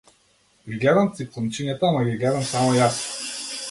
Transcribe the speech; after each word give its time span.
Ги 0.69 0.79
гледам 0.85 1.11
цикламчињата, 1.19 1.93
ама 1.93 2.05
ги 2.11 2.19
гледам 2.25 2.51
само 2.57 2.77
јас. 2.83 3.03